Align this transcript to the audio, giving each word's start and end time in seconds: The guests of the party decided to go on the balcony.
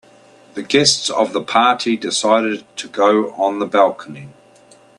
The 0.55 0.63
guests 0.63 1.11
of 1.11 1.31
the 1.31 1.43
party 1.43 1.95
decided 1.95 2.65
to 2.77 2.87
go 2.87 3.33
on 3.33 3.59
the 3.59 3.67
balcony. 3.67 4.29